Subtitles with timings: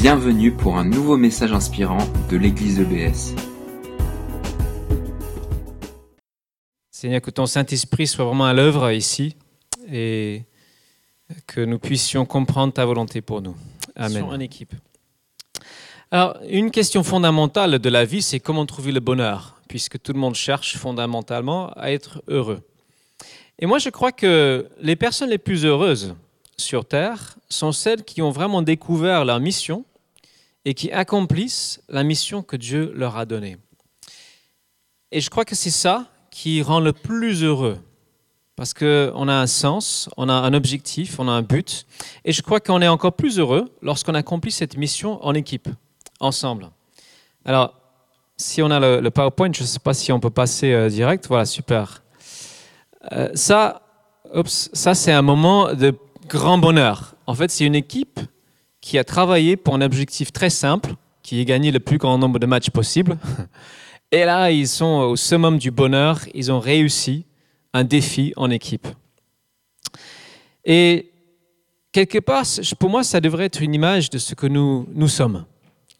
[0.00, 1.98] Bienvenue pour un nouveau message inspirant
[2.30, 3.34] de l'église EBS.
[6.90, 9.36] Seigneur, que ton Saint-Esprit soit vraiment à l'œuvre ici
[9.92, 10.44] et
[11.46, 13.54] que nous puissions comprendre ta volonté pour nous.
[13.94, 14.22] Amen.
[14.22, 14.72] En équipe.
[16.10, 20.18] Alors, une question fondamentale de la vie, c'est comment trouver le bonheur, puisque tout le
[20.18, 22.62] monde cherche fondamentalement à être heureux.
[23.58, 26.14] Et moi, je crois que les personnes les plus heureuses
[26.56, 29.84] sur Terre sont celles qui ont vraiment découvert leur mission
[30.64, 33.56] et qui accomplissent la mission que Dieu leur a donnée.
[35.12, 37.78] Et je crois que c'est ça qui rend le plus heureux,
[38.56, 41.86] parce qu'on a un sens, on a un objectif, on a un but,
[42.24, 45.68] et je crois qu'on est encore plus heureux lorsqu'on accomplit cette mission en équipe,
[46.20, 46.70] ensemble.
[47.44, 47.74] Alors,
[48.36, 51.26] si on a le, PowerPoint, je ne sais pas si on peut passer euh, direct,
[51.26, 52.02] voilà, super.
[53.12, 53.82] Euh, ça,
[54.72, 55.94] ça c'est un moment de
[56.28, 57.14] grand bonheur.
[57.26, 58.20] En fait, c'est une équipe
[58.80, 62.38] qui a travaillé pour un objectif très simple, qui est gagner le plus grand nombre
[62.38, 63.18] de matchs possible.
[64.12, 67.26] Et là, ils sont au summum du bonheur, ils ont réussi
[67.72, 68.88] un défi en équipe.
[70.64, 71.10] Et
[71.92, 72.44] quelque part,
[72.78, 75.44] pour moi, ça devrait être une image de ce que nous, nous sommes.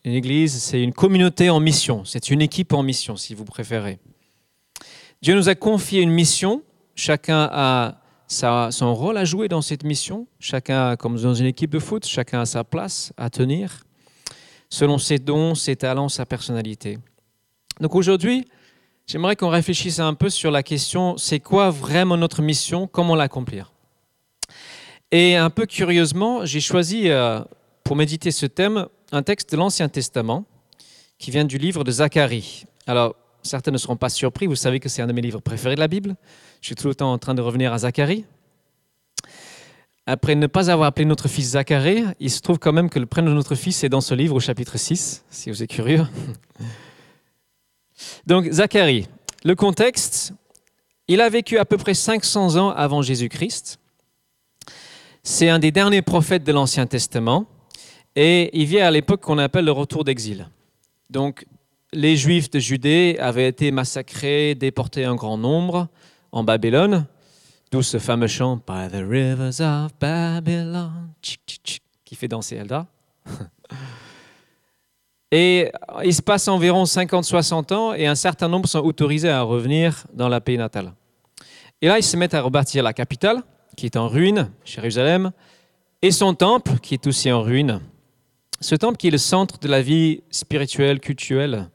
[0.04, 3.98] Une église, c'est une communauté en mission, c'est une équipe en mission, si vous préférez.
[5.22, 6.62] Dieu nous a confié une mission,
[6.94, 7.99] chacun a
[8.30, 10.26] son rôle à jouer dans cette mission.
[10.38, 13.84] Chacun, comme dans une équipe de foot, chacun a sa place à tenir,
[14.68, 16.98] selon ses dons, ses talents, sa personnalité.
[17.80, 18.46] Donc aujourd'hui,
[19.06, 23.72] j'aimerais qu'on réfléchisse un peu sur la question, c'est quoi vraiment notre mission, comment l'accomplir?
[25.10, 27.40] Et un peu curieusement, j'ai choisi euh,
[27.82, 30.44] pour méditer ce thème un texte de l'Ancien Testament
[31.18, 32.64] qui vient du livre de Zacharie.
[32.86, 35.74] Alors, certains ne seront pas surpris, vous savez que c'est un de mes livres préférés
[35.74, 36.16] de la Bible.
[36.60, 38.24] Je suis tout le temps en train de revenir à Zacharie.
[40.06, 43.06] Après ne pas avoir appelé notre fils Zacharie, il se trouve quand même que le
[43.06, 46.06] prénom de notre fils est dans ce livre au chapitre 6, si vous êtes curieux.
[48.26, 49.06] Donc Zacharie,
[49.44, 50.32] le contexte,
[51.06, 53.78] il a vécu à peu près 500 ans avant Jésus-Christ.
[55.22, 57.46] C'est un des derniers prophètes de l'Ancien Testament
[58.16, 60.48] et il vient à l'époque qu'on appelle le retour d'exil.
[61.10, 61.46] Donc
[61.92, 65.88] les Juifs de Judée avaient été massacrés, déportés en grand nombre
[66.32, 67.06] en Babylone,
[67.72, 71.10] d'où ce fameux chant By the rivers of Babylon,
[72.04, 72.86] qui fait danser Elda.
[75.32, 75.70] Et
[76.04, 80.28] il se passe environ 50-60 ans et un certain nombre sont autorisés à revenir dans
[80.28, 80.92] la pays natale.
[81.80, 83.44] Et là, ils se mettent à rebâtir la capitale,
[83.76, 85.30] qui est en ruine, Jérusalem,
[86.02, 87.80] et son temple, qui est aussi en ruine.
[88.60, 91.70] Ce temple qui est le centre de la vie spirituelle, culturelle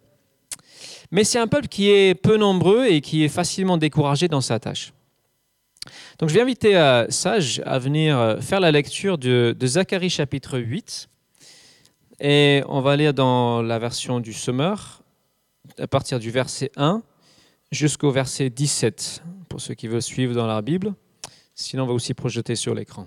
[1.11, 4.59] mais c'est un peuple qui est peu nombreux et qui est facilement découragé dans sa
[4.59, 4.93] tâche.
[6.19, 10.59] Donc je vais inviter euh, Sage à venir euh, faire la lecture de, Zacharie chapitre
[10.59, 11.09] 8.
[12.21, 15.03] Et on va lire dans la version du Summer,
[15.77, 17.03] à partir du verset 1
[17.71, 20.93] jusqu'au verset 17, pour ceux qui veulent suivre dans la Bible.
[21.53, 23.05] Sinon, on va aussi projeter sur l'écran.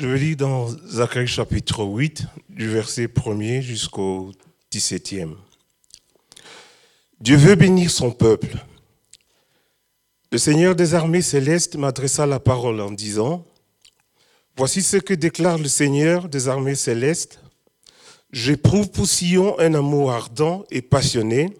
[0.00, 4.32] Je vais lire dans Zacharie chapitre 8, du verset 1er jusqu'au
[4.72, 5.34] 17e.
[7.20, 8.64] Dieu veut bénir son peuple.
[10.32, 13.44] Le Seigneur des armées célestes m'adressa la parole en disant,
[14.56, 17.38] Voici ce que déclare le Seigneur des armées célestes.
[18.32, 21.54] J'éprouve pour Sion un amour ardent et passionné.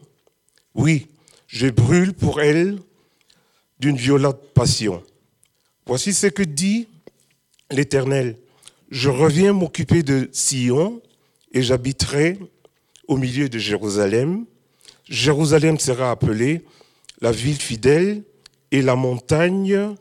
[0.74, 1.08] Oui,
[1.46, 2.78] je brûle pour elle
[3.80, 5.02] d'une violente passion.
[5.84, 6.88] Voici ce que dit
[7.70, 8.36] l'Éternel,
[8.90, 11.00] je reviens m'occuper de Sion
[11.52, 12.38] et j'habiterai
[13.06, 14.44] au milieu de Jérusalem.
[15.08, 16.64] Jérusalem sera appelée
[17.20, 18.22] la ville fidèle
[18.70, 19.94] et la montagne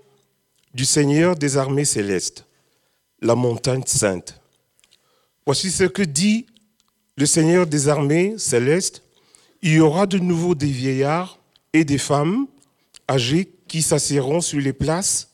[0.74, 2.46] du Seigneur des armées célestes,
[3.22, 4.40] la montagne sainte.
[5.46, 6.46] Voici ce que dit
[7.18, 9.04] le Seigneur des armées célestes.
[9.62, 11.40] Il y aura de nouveau des vieillards
[11.74, 12.48] et des femmes
[13.10, 15.29] âgées qui s'assieront sur les places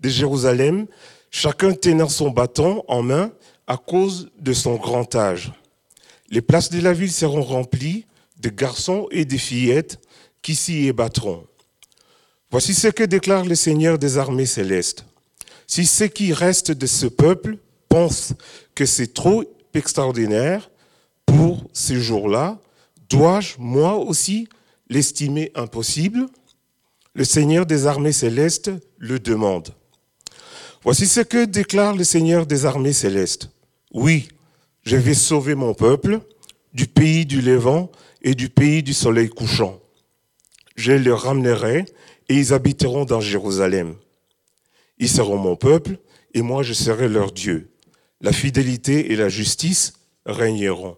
[0.00, 0.86] de Jérusalem,
[1.30, 3.32] chacun tenant son bâton en main
[3.66, 5.52] à cause de son grand âge.
[6.30, 8.06] Les places de la ville seront remplies
[8.40, 9.98] de garçons et de fillettes
[10.42, 11.46] qui s'y ébattront.
[12.50, 15.04] Voici ce que déclare le Seigneur des armées célestes.
[15.66, 17.58] Si ceux qui restent de ce peuple
[17.88, 18.32] pensent
[18.74, 20.70] que c'est trop extraordinaire
[21.26, 22.58] pour ces jours-là,
[23.10, 24.48] dois-je moi aussi
[24.88, 26.26] l'estimer impossible?
[27.14, 29.74] Le Seigneur des armées célestes le demande.
[30.88, 33.50] Voici ce que déclare le Seigneur des armées célestes.
[33.92, 34.26] Oui,
[34.84, 36.20] je vais sauver mon peuple
[36.72, 37.92] du pays du Levant
[38.22, 39.82] et du pays du soleil couchant.
[40.76, 41.84] je les ramènerai
[42.30, 43.96] et ils habiteront dans Jérusalem.
[44.96, 45.98] Ils seront mon peuple
[46.32, 47.68] et moi je serai leur Dieu.
[48.22, 49.92] La fidélité et la justice
[50.24, 50.96] régneront.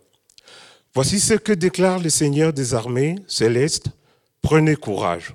[0.94, 3.88] Voici ce que déclare le Seigneur des armées célestes.
[4.40, 5.34] Prenez courage.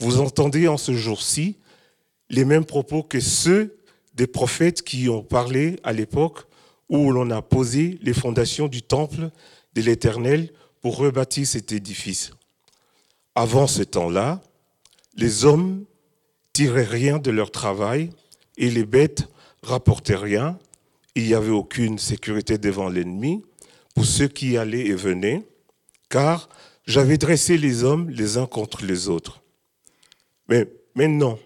[0.00, 1.56] Vous entendez en ce jour-ci
[2.30, 3.78] les mêmes propos que ceux
[4.14, 6.44] des prophètes qui ont parlé à l'époque
[6.88, 9.30] où l'on a posé les fondations du temple
[9.74, 12.32] de l'Éternel pour rebâtir cet édifice.
[13.34, 14.42] Avant ce temps-là,
[15.16, 15.84] les hommes
[16.52, 18.10] tiraient rien de leur travail
[18.56, 19.28] et les bêtes
[19.62, 20.58] rapportaient rien.
[21.14, 23.42] Il n'y avait aucune sécurité devant l'ennemi
[23.94, 25.46] pour ceux qui allaient et venaient,
[26.08, 26.48] car
[26.86, 29.42] j'avais dressé les hommes les uns contre les autres.
[30.48, 31.38] Mais maintenant,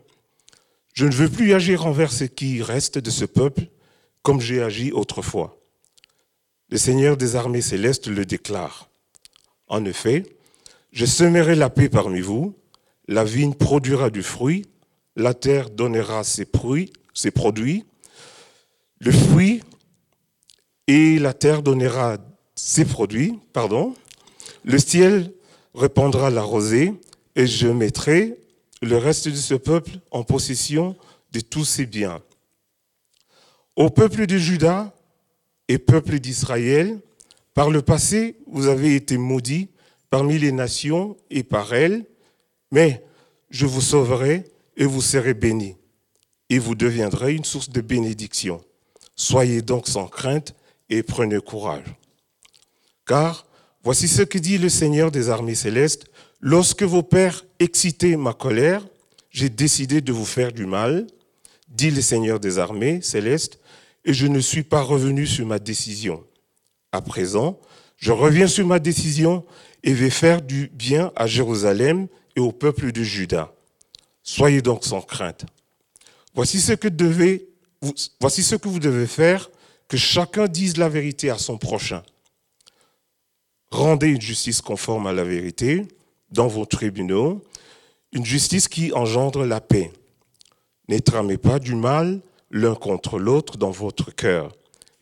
[0.93, 3.67] je ne veux plus agir envers ce qui reste de ce peuple
[4.23, 5.59] comme j'ai agi autrefois.
[6.71, 8.89] Le Seigneur des armées célestes le déclare.
[9.69, 10.25] En effet,
[10.93, 12.55] je semerai la paix parmi vous,
[13.09, 14.67] la vigne produira du fruit,
[15.17, 17.85] la terre donnera ses, produits,
[19.01, 19.63] le fruit
[20.87, 22.19] et la terre donnera
[22.55, 23.95] ses produits, pardon,
[24.65, 25.33] le ciel
[25.75, 26.95] répandra la rosée
[27.35, 28.39] et je mettrai
[28.83, 30.97] le reste de ce peuple en possession
[31.31, 32.21] de tous ses biens.
[33.77, 34.93] Au peuple de Juda
[35.69, 37.01] et peuple d'Israël,
[37.55, 39.69] par le passé, vous avez été maudits
[40.11, 42.05] parmi les nations et par elles,
[42.71, 43.05] mais
[43.51, 44.45] je vous sauverai
[44.77, 45.77] et vous serez bénis,
[46.51, 48.63] et vous deviendrez une source de bénédiction.
[49.15, 50.55] Soyez donc sans crainte
[50.91, 51.95] et prenez courage.
[53.07, 53.47] Car
[53.85, 56.07] voici ce que dit le Seigneur des armées célestes.
[56.41, 58.87] Lorsque vos pères excitaient ma colère,
[59.31, 61.07] j'ai décidé de vous faire du mal,
[61.69, 63.59] dit le Seigneur des armées célestes,
[64.05, 66.25] et je ne suis pas revenu sur ma décision.
[66.93, 67.59] À présent,
[67.97, 69.45] je reviens sur ma décision
[69.83, 73.53] et vais faire du bien à Jérusalem et au peuple de Juda.
[74.23, 75.47] Soyez donc sans crainte.
[76.35, 77.49] Voici ce que, devez,
[78.21, 79.51] voici ce que vous devez faire,
[79.89, 82.03] que chacun dise la vérité à son prochain.
[83.71, 85.87] Rendez une justice conforme à la vérité
[86.31, 87.43] dans vos tribunaux,
[88.13, 89.93] une justice qui engendre la paix.
[90.89, 92.21] Ne tramez pas du mal
[92.51, 94.53] l'un contre l'autre dans votre cœur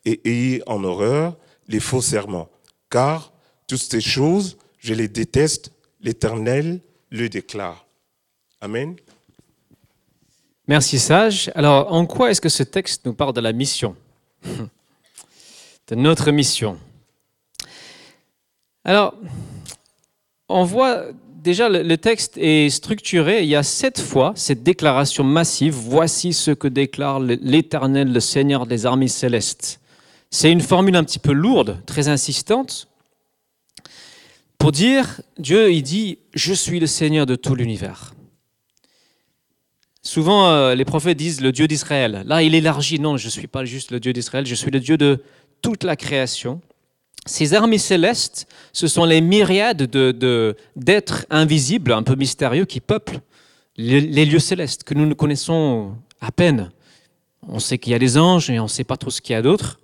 [0.04, 1.36] et ayez en horreur
[1.68, 2.48] les faux serments,
[2.90, 3.32] car
[3.66, 6.80] toutes ces choses, je les déteste, l'Éternel
[7.10, 7.86] le déclare.
[8.60, 8.96] Amen.
[10.68, 11.50] Merci Sage.
[11.54, 13.96] Alors, en quoi est-ce que ce texte nous parle de la mission?
[15.88, 16.78] De notre mission
[18.84, 19.14] alors,
[20.48, 21.06] on voit
[21.42, 23.42] déjà le, texte est structuré.
[23.42, 25.74] Il y a sept fois cette déclaration massive.
[25.74, 29.80] Voici ce que déclare l'Éternel, le Seigneur des armées célestes.
[30.30, 32.88] C'est une formule un petit peu lourde, très insistante,
[34.58, 38.14] pour dire Dieu, il dit Je suis le Seigneur de tout l'univers.
[40.02, 42.22] Souvent, euh, les prophètes disent le Dieu d'Israël.
[42.26, 44.80] Là, il élargit Non, je ne suis pas juste le Dieu d'Israël, je suis le
[44.80, 45.22] Dieu de
[45.62, 46.60] toute la création.
[47.26, 49.82] Ces armées célestes, ce sont les myriades
[50.76, 53.20] d'êtres invisibles, un peu mystérieux, qui peuplent
[53.76, 56.70] les, lieux célestes, que nous ne connaissons à peine.
[57.46, 59.34] On sait qu'il y a des anges et on ne sait pas trop ce qu'il
[59.34, 59.80] y a d'autre.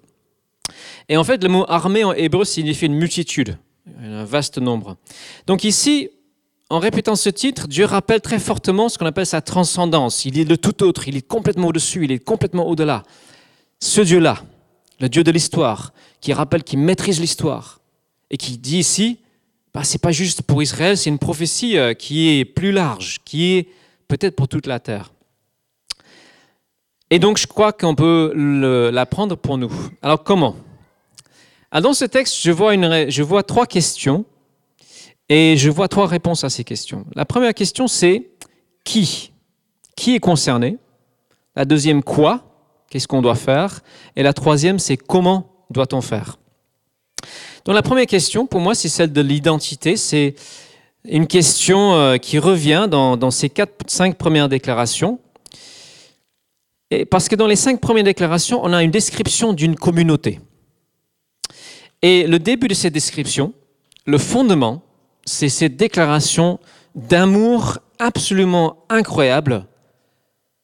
[1.08, 3.58] Et en fait, le mot armée en hébreu signifie une multitude,
[4.02, 4.96] un vaste nombre.
[5.46, 6.10] Donc ici,
[6.68, 10.24] en répétant ce titre, Dieu rappelle très fortement ce qu'on appelle sa transcendance.
[10.24, 13.04] Il est le tout autre, il est complètement au-dessus, il est complètement au-delà.
[13.80, 14.42] Ce Dieu-là,
[15.00, 17.80] le Dieu de l'histoire, qui rappelle qu'il maîtrise l'histoire
[18.30, 19.18] et qui dit ici,
[19.74, 23.18] bah, ce n'est pas juste pour Israël, c'est une prophétie euh, qui est plus large,
[23.24, 23.68] qui est
[24.08, 25.12] peut-être pour toute la terre.
[27.10, 28.32] Et donc je crois qu'on peut
[28.90, 29.70] l'apprendre pour nous.
[30.02, 30.56] Alors comment?
[31.70, 34.24] Ah, Dans ce texte, je vois trois questions
[35.28, 37.04] et je vois trois réponses à ces questions.
[37.14, 38.30] La première question, c'est
[38.82, 39.32] qui?
[39.94, 40.78] Qui est concerné?
[41.54, 42.45] La deuxième, quoi?
[42.90, 43.80] Qu'est-ce qu'on doit faire
[44.14, 46.38] Et la troisième, c'est comment doit-on faire
[47.64, 49.96] Donc la première question, pour moi, c'est celle de l'identité.
[49.96, 50.34] C'est
[51.04, 55.18] une question euh, qui revient dans, ces quatre, cinq premières déclarations.
[56.90, 60.40] Et parce que dans les cinq premières déclarations, on a une description d'une communauté.
[62.02, 63.52] Et le début de cette description,
[64.04, 64.82] le fondement,
[65.24, 66.60] c'est cette déclaration
[66.94, 69.66] d'amour absolument incroyable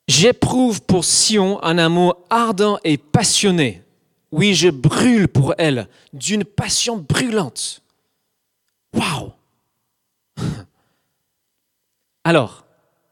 [0.09, 3.82] J'éprouve pour Sion un amour ardent et passionné.
[4.30, 7.82] Oui, je brûle pour elle d'une passion brûlante.
[8.94, 9.32] Waouh
[12.25, 12.64] Alors,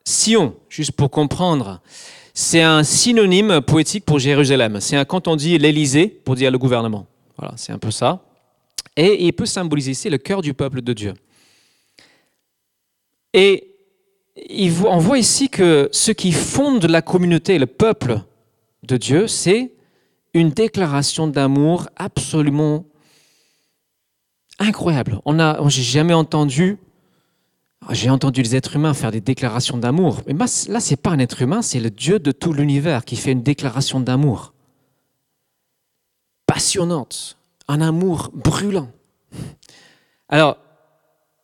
[0.05, 1.81] Sion, juste pour comprendre,
[2.35, 4.81] c'est un synonyme poétique pour Jérusalem.
[4.81, 7.07] C'est quand on dit l'Élysée pour dire le gouvernement.
[7.37, 8.25] Voilà, c'est un peu ça.
[8.97, 11.15] Et il peut symboliser ici le cœur du peuple de Dieu.
[13.33, 13.71] Et
[14.87, 18.21] on voit ici que ce qui fonde la communauté, le peuple
[18.83, 19.73] de Dieu, c'est
[20.35, 22.85] une déclaration d'amour absolument
[24.59, 25.21] incroyable.
[25.25, 26.79] On j'ai jamais entendu,
[27.91, 30.35] j'ai entendu les êtres humains faire des déclarations d'amour, mais
[30.69, 33.43] là c'est pas un être humain, c'est le Dieu de tout l'univers qui fait une
[33.43, 34.53] déclaration d'amour
[36.47, 38.91] passionnante, un amour brûlant.
[40.29, 40.59] Alors,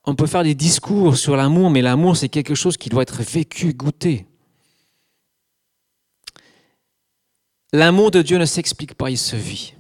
[0.07, 3.23] on peut faire des discours sur l'amour, mais l'amour, c'est quelque chose qui doit être
[3.23, 4.27] vécu, goûté.
[7.73, 9.75] L'amour de Dieu ne s'explique pas, il se vit.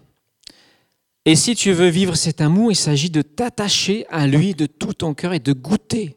[1.24, 4.92] Et si tu veux vivre cet amour, il s'agit de t'attacher à lui de tout
[4.92, 6.16] ton cœur et de goûter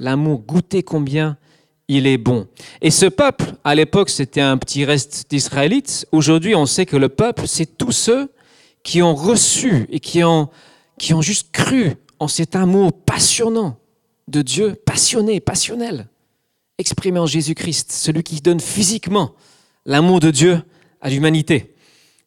[0.00, 1.38] l'amour, goûter combien
[1.86, 2.48] il est bon.
[2.80, 6.06] Et ce peuple, à l'époque, c'était un petit reste d'Israélites.
[6.12, 8.32] Aujourd'hui, on sait que le peuple, c'est tous ceux
[8.82, 10.50] qui ont reçu et qui ont,
[10.98, 13.78] qui ont juste cru en cet amour passionnant
[14.28, 16.08] de Dieu, passionné, passionnel,
[16.78, 19.34] exprimé en Jésus-Christ, celui qui donne physiquement
[19.84, 20.62] l'amour de Dieu
[21.00, 21.74] à l'humanité.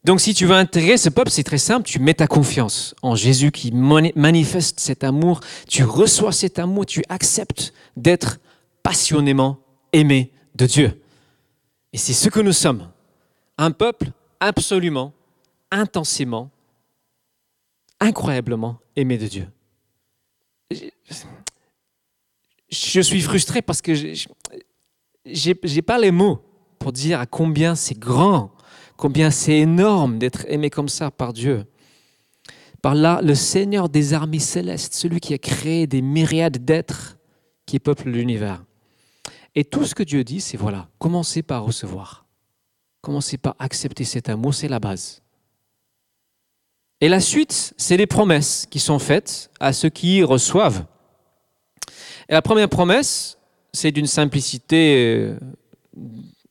[0.04, 3.16] Donc si tu veux intégrer ce peuple, c'est très simple, tu mets ta confiance en
[3.16, 8.40] Jésus qui manifeste cet amour, tu reçois cet amour, tu acceptes d'être
[8.84, 9.60] passionnément
[9.92, 11.02] aimé de Dieu.
[11.92, 12.88] Et c'est ce que nous sommes,
[13.58, 15.14] un peuple absolument,
[15.72, 16.52] intensément,
[18.00, 19.48] incroyablement aimé de Dieu
[22.70, 24.28] je suis frustré parce que je
[25.26, 26.40] n'ai pas les mots
[26.80, 28.52] pour dire à combien c'est grand,
[28.98, 31.66] combien c'est énorme d'être aimé comme ça par Dieu.
[32.82, 37.18] Par là, le Seigneur des armées célestes, celui qui a créé des myriades d'êtres
[37.66, 38.64] qui peuplent l'univers.
[39.56, 42.26] Et tout ce que Dieu dit, c'est voilà, commencez par recevoir.
[43.02, 45.22] Commencez par accepter cet amour, c'est la base.
[47.00, 50.86] Et la suite, c'est les promesses qui sont faites à ceux qui reçoivent.
[52.30, 53.38] Et la première promesse,
[53.72, 55.38] c'est d'une simplicité euh,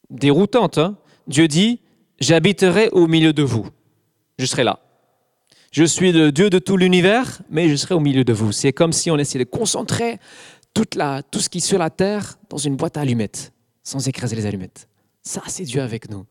[0.09, 0.79] déroutante.
[0.79, 0.97] Hein.
[1.27, 1.81] Dieu dit,
[2.21, 3.69] j'habiterai au milieu de vous.
[4.39, 4.81] Je serai là.
[5.73, 8.53] Je suis le Dieu de tout l'univers, mais je serai au milieu de vous.
[8.53, 10.19] C'est comme si on essayait de concentrer
[10.73, 14.47] tout ce qui est sur la terre dans une boîte à allumettes, sans écraser les
[14.47, 14.89] allumettes.
[15.23, 16.25] Ça, c'est Dieu avec nous.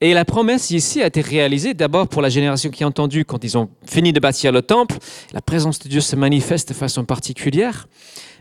[0.00, 3.42] Et la promesse ici a été réalisée d'abord pour la génération qui a entendu quand
[3.42, 4.96] ils ont fini de bâtir le temple.
[5.32, 7.88] La présence de Dieu se manifeste de façon particulière.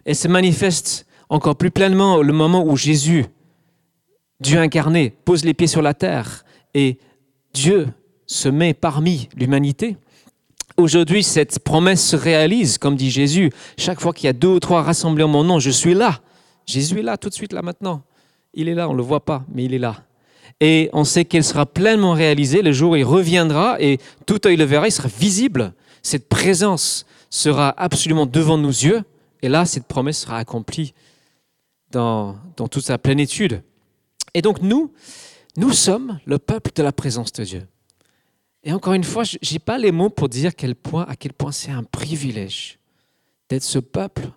[0.05, 3.25] Elle se manifeste encore plus pleinement le moment où Jésus,
[4.39, 6.99] Dieu incarné, pose les pieds sur la terre et
[7.53, 7.87] Dieu
[8.27, 9.97] se met parmi l'humanité.
[10.77, 13.51] Aujourd'hui, cette promesse se réalise, comme dit Jésus.
[13.77, 16.19] Chaque fois qu'il y a deux ou trois rassemblés en mon nom, je suis là.
[16.67, 18.03] Jésus est là tout de suite, là maintenant.
[18.53, 20.06] Il est là, on ne le voit pas, mais il est là
[20.59, 24.57] et on sait qu'elle sera pleinement réalisée le jour où il reviendra et tout œil
[24.57, 25.73] le verra, il sera visible.
[26.01, 29.03] Cette présence sera absolument devant nos yeux
[29.41, 30.93] et là, cette promesse sera accomplie
[31.91, 33.61] dans, toute sa plénitude.
[34.33, 34.91] Et donc nous,
[35.57, 37.67] nous sommes le peuple de la présence de Dieu.
[38.63, 41.33] Et encore une fois, je n'ai pas les mots pour dire quel point, à quel
[41.33, 42.79] point c'est un privilège
[43.49, 44.29] d'être ce peuple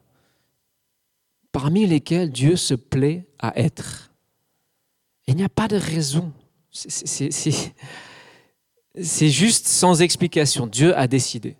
[1.51, 4.10] parmi lesquels Dieu se plaît à être.
[5.31, 6.33] Il n'y a pas de raison.
[6.73, 7.71] C'est
[9.29, 10.67] juste sans explication.
[10.67, 11.57] Dieu a décidé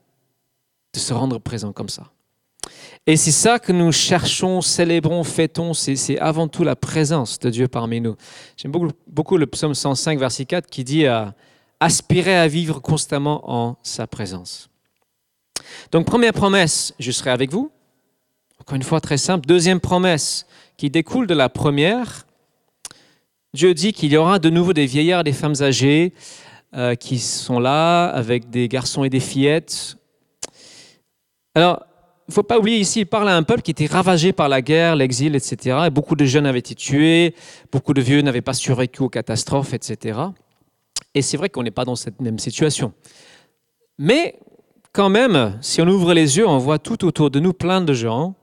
[0.93, 2.11] de se rendre présent comme ça.
[3.07, 5.73] Et c'est ça que nous cherchons, célébrons, fêtons.
[5.73, 8.17] C'est avant tout la présence de Dieu parmi nous.
[8.57, 8.73] J'aime
[9.07, 11.27] beaucoup, le psaume 105, verset 4, qui dit euh,
[11.79, 14.69] aspirer à vivre constamment en sa présence.
[15.93, 17.71] Donc, première promesse, je serai avec vous.
[18.61, 19.47] Encore une fois, très simple.
[19.47, 20.45] Deuxième promesse
[20.77, 22.27] qui découle de la première,
[23.53, 26.13] Dieu dit qu'il y aura de nouveau des vieillards des femmes âgées
[26.75, 29.97] euh, qui sont là avec des garçons et des fillettes.
[31.57, 31.85] Alors,
[32.29, 34.49] il ne faut pas oublier ici, il parle à un peuple qui était ravagé par
[34.49, 35.79] la guerre, l'exil, etc.
[35.87, 37.35] Et beaucoup de jeunes avaient été tués,
[37.73, 40.21] beaucoup de vieux n'avaient pas survécu aux catastrophes, etc.
[41.13, 42.93] Et c'est vrai qu'on n'est pas dans cette même situation.
[43.99, 44.39] Mais
[44.93, 47.93] quand même, si on ouvre les yeux, on voit tout autour de nous plein de
[47.93, 48.37] gens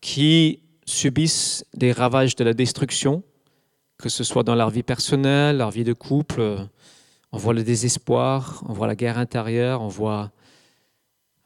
[0.00, 3.24] qui subissent des ravages de la destruction,
[4.04, 6.58] que ce soit dans leur vie personnelle, leur vie de couple.
[7.32, 10.30] On voit le désespoir, on voit la guerre intérieure, on voit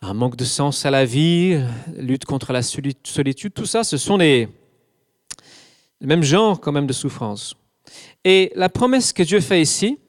[0.02, 1.56] un manque de sens à la vie,
[1.96, 3.54] lutte contre la solitude.
[3.54, 4.48] Tout ça, ce sont les,
[6.00, 7.54] mêmes genres quand même de souffrance.
[8.24, 10.00] Et la promesse que Dieu fait ici,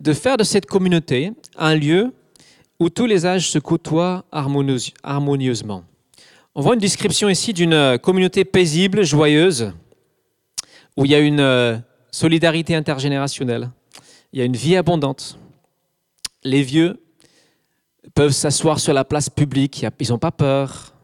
[0.00, 2.14] de faire de cette communauté un lieu
[2.80, 5.84] où tous les âges se côtoient harmonieusement.
[6.54, 9.74] On voit une description ici d'une communauté paisible, joyeuse,
[10.96, 11.76] où il y a une euh,
[12.10, 13.70] solidarité intergénérationnelle,
[14.32, 15.38] il y a une vie abondante.
[16.44, 17.00] Les vieux
[18.14, 20.94] peuvent s'asseoir sur la place publique, ils n'ont pas peur,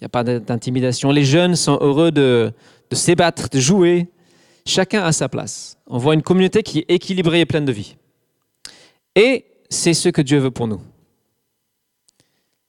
[0.00, 1.10] Il n'y a pas d'intimidation.
[1.10, 2.52] Les jeunes sont heureux de,
[2.90, 4.08] de s'ébattre, de jouer.
[4.66, 5.78] Chacun a sa place.
[5.86, 7.96] On voit une communauté qui est équilibrée et pleine de vie.
[9.14, 10.80] Et c'est ce que Dieu veut pour nous.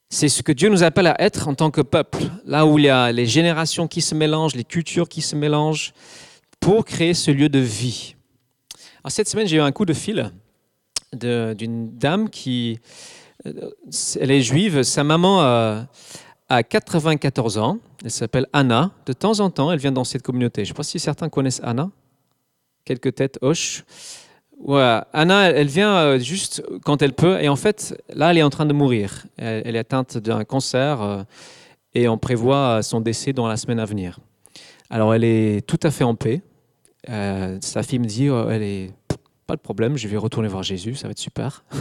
[0.09, 2.85] C'est ce que Dieu nous appelle à être en tant que peuple, là où il
[2.85, 5.93] y a les générations qui se mélangent, les cultures qui se mélangent,
[6.63, 8.15] pour créer ce lieu de vie.
[9.03, 10.31] Alors, cette semaine, j'ai eu un coup de fil
[11.13, 12.79] d'une dame qui,
[13.45, 13.69] euh,
[14.17, 15.87] elle est juive, sa maman a,
[16.47, 20.63] a 94 ans, elle s'appelle Anna, de temps en temps, elle vient dans cette communauté.
[20.63, 21.91] Je ne sais pas si certains connaissent Anna,
[22.85, 23.83] quelques têtes hoches.
[24.65, 27.41] Anna, elle vient euh, juste quand elle peut.
[27.41, 29.25] Et en fait, là, elle est en train de mourir.
[29.37, 31.23] Elle, est atteinte d'un cancer euh,
[31.93, 34.19] et on prévoit son décès dans la semaine à venir.
[34.89, 36.41] Alors, elle est tout à fait en paix.
[37.09, 38.91] Euh, sa fille me dit, oh, elle est
[39.45, 41.63] pas de problème, je vais retourner voir Jésus, ça va être super.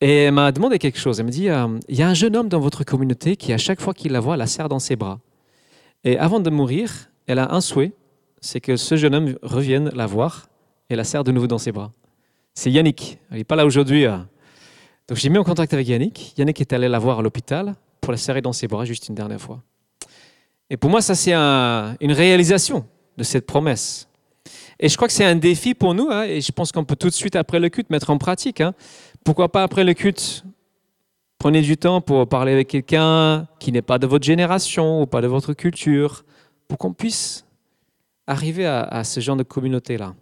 [0.00, 1.18] Et elle m'a demandé quelque chose.
[1.18, 1.48] Elle me dit,
[1.88, 4.20] il y a un jeune homme dans votre communauté qui, à chaque fois qu'il la
[4.20, 5.18] voit, la serre dans ses bras.
[6.04, 7.92] Et avant de mourir, elle a un souhait,
[8.40, 10.48] c'est que ce jeune homme revienne la voir
[10.88, 11.92] et la serre de nouveau dans ses bras.
[12.54, 13.18] C'est Yannick.
[13.32, 14.06] Il n'est pas là aujourd'hui.
[14.06, 14.28] Hein.
[15.08, 16.34] Donc j'ai mis en contact avec Yannick.
[16.38, 19.14] Yannick est allé la voir à l'hôpital pour la serrer dans ses bras juste une
[19.16, 19.62] dernière fois.
[20.70, 22.86] Et pour moi, ça c'est une réalisation
[23.18, 24.08] de cette promesse.
[24.80, 26.96] Et je crois que c'est un défi pour nous, hein, et je pense qu'on peut
[26.96, 28.60] tout de suite après le culte mettre en pratique.
[28.60, 28.74] Hein.
[29.24, 30.44] Pourquoi pas après le culte
[31.38, 35.20] Prenez du temps pour parler avec quelqu'un qui n'est pas de votre génération ou pas
[35.20, 36.24] de votre culture,
[36.68, 37.44] pour qu'on puisse
[38.26, 40.14] arriver à ce genre de communauté-là.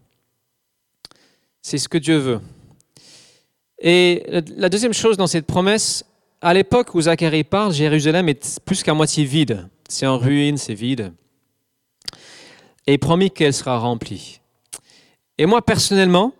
[1.62, 2.40] C'est ce que Dieu veut.
[3.80, 4.24] Et
[4.56, 6.04] la deuxième chose dans cette promesse,
[6.40, 9.68] à l'époque où Zacharie parle, Jérusalem est plus qu'à moitié vide.
[9.88, 11.12] C'est en ruine, c'est vide.
[12.86, 14.40] Et promis qu'elle sera remplie.
[15.38, 16.32] Et moi, personnellement,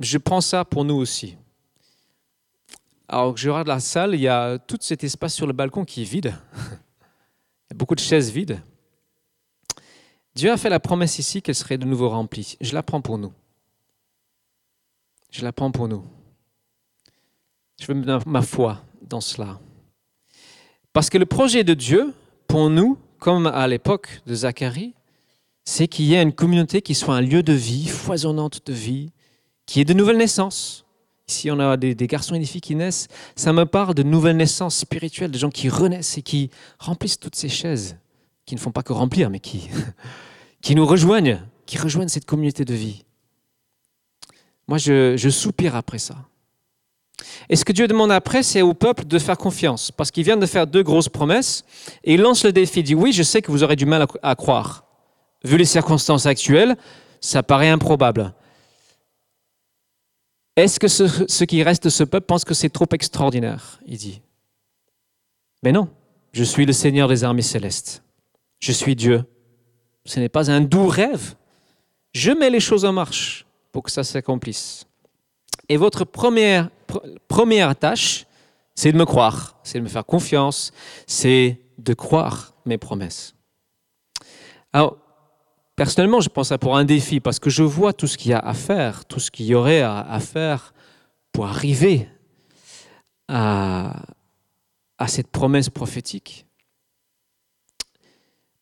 [0.00, 1.36] je prends ça pour nous aussi.
[3.08, 5.84] Alors que je regarde la salle, il y a tout cet espace sur le balcon
[5.84, 6.34] qui est vide.
[7.70, 8.60] Il y a beaucoup de chaises vides.
[10.34, 12.56] Dieu a fait la promesse ici qu'elle serait de nouveau remplie.
[12.60, 13.32] Je la prends pour nous.
[15.30, 16.04] Je la prends pour nous.
[17.80, 19.60] Je veux mettre ma foi dans cela.
[20.92, 22.12] Parce que le projet de Dieu,
[22.48, 24.94] pour nous, comme à l'époque de Zacharie,
[25.64, 29.12] c'est qu'il y ait une communauté qui soit un lieu de vie, foisonnante de vie,
[29.66, 30.84] qui ait de nouvelles naissances.
[31.28, 33.06] Ici, on a des, garçons et des filles qui naissent.
[33.36, 37.36] Ça me parle de nouvelles naissances spirituelles, de gens qui renaissent et qui remplissent toutes
[37.36, 37.96] ces chaises,
[38.46, 39.70] qui ne font pas que remplir, mais qui,
[40.60, 43.04] qui nous rejoignent, qui rejoignent cette communauté de vie.
[44.70, 46.16] Moi, je, soupire après ça.
[47.48, 50.36] Et ce que Dieu demande après, c'est au peuple de faire confiance, parce qu'il vient
[50.36, 51.64] de faire deux grosses promesses,
[52.04, 54.06] et il lance le défi, il dit, oui, je sais que vous aurez du mal
[54.22, 54.84] à, croire.
[55.44, 56.76] Vu les circonstances actuelles,
[57.20, 58.34] ça paraît improbable.
[60.56, 64.20] Est-ce que ce, qui reste de ce peuple pense que c'est trop extraordinaire Il dit.
[65.62, 65.88] Mais non,
[66.32, 68.02] je suis le Seigneur des armées célestes.
[68.58, 69.24] Je suis Dieu.
[70.04, 71.34] Ce n'est pas un doux rêve.
[72.12, 74.86] Je mets les choses en marche pour que ça s'accomplisse.
[75.68, 76.68] Et votre première,
[77.28, 78.26] première tâche,
[78.74, 80.72] c'est de me croire, c'est de me faire confiance,
[81.06, 83.34] c'est de croire mes promesses.
[84.72, 84.98] Alors,
[85.80, 88.34] personnellement, je pense ça pour un défi, parce que je vois tout ce qu'il y
[88.34, 90.74] a à faire, tout ce qu'il y aurait à, faire
[91.32, 92.06] pour arriver
[93.28, 93.94] à,
[95.06, 96.44] cette promesse prophétique.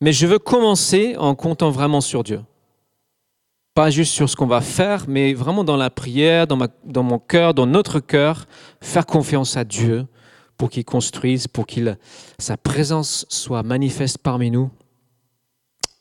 [0.00, 2.40] Mais je veux commencer en comptant vraiment sur Dieu
[3.74, 7.18] pas juste sur ce qu'on va faire, mais vraiment dans la prière, dans, dans mon
[7.18, 8.46] cœur, dans notre cœur,
[8.81, 10.07] faire confiance à Dieu
[10.57, 11.96] pour qu'il construise, pour qu'il
[12.38, 14.70] sa présence soit manifeste parmi nous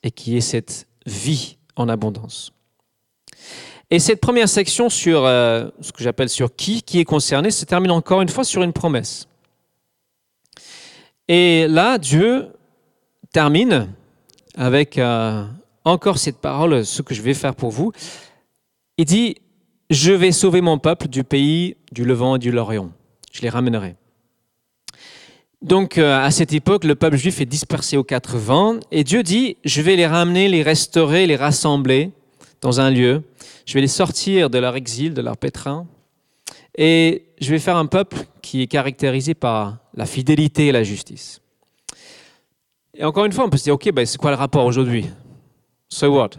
[0.02, 2.52] et qu'il y ait cette vie en abondance.
[3.90, 7.66] Et cette première section sur euh, ce que j'appelle sur qui, qui est concerné, se
[7.66, 9.28] termine encore une fois sur une promesse.
[11.30, 12.50] Et là, Dieu
[13.32, 13.90] termine
[14.56, 15.46] avec euh,
[15.86, 17.94] encore cette parole, ce que je vais faire pour vous.
[18.98, 19.38] Il dit,
[19.90, 22.92] je vais sauver mon peuple du pays du Levant et du Lorient.
[23.32, 23.96] Je les ramènerai.
[25.62, 29.24] Donc euh, à cette époque, le peuple juif est dispersé aux quatre vents et Dieu
[29.24, 32.12] dit, je vais les ramener, les restaurer, les rassembler
[32.62, 33.24] dans un lieu.
[33.66, 35.88] Je vais les sortir de leur exil, de leur pétrin.
[36.78, 41.42] Et je vais faire un peuple qui est caractérisé par la fidélité et la justice.
[42.94, 45.06] Et encore une fois, on peut se dire, OK, ben, c'est quoi le rapport aujourd'hui?
[45.90, 46.32] So what?